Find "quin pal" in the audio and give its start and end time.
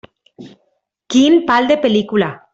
1.17-1.71